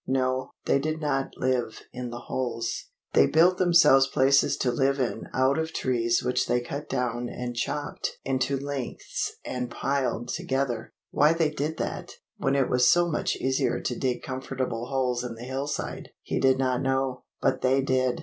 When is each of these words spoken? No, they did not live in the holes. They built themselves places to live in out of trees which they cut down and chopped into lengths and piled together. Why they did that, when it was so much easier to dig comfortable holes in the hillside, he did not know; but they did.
No, 0.07 0.53
they 0.65 0.79
did 0.79 0.99
not 0.99 1.37
live 1.37 1.83
in 1.93 2.09
the 2.09 2.21
holes. 2.21 2.85
They 3.13 3.27
built 3.27 3.59
themselves 3.59 4.07
places 4.07 4.57
to 4.57 4.71
live 4.71 4.99
in 4.99 5.27
out 5.31 5.59
of 5.59 5.73
trees 5.75 6.23
which 6.23 6.47
they 6.47 6.59
cut 6.59 6.89
down 6.89 7.29
and 7.29 7.55
chopped 7.55 8.17
into 8.25 8.57
lengths 8.57 9.33
and 9.45 9.69
piled 9.69 10.29
together. 10.29 10.91
Why 11.11 11.33
they 11.33 11.51
did 11.51 11.77
that, 11.77 12.13
when 12.37 12.55
it 12.55 12.67
was 12.67 12.89
so 12.89 13.11
much 13.11 13.35
easier 13.35 13.79
to 13.79 13.95
dig 13.95 14.23
comfortable 14.23 14.87
holes 14.87 15.23
in 15.23 15.35
the 15.35 15.43
hillside, 15.43 16.09
he 16.23 16.39
did 16.39 16.57
not 16.57 16.81
know; 16.81 17.25
but 17.39 17.61
they 17.61 17.81
did. 17.81 18.19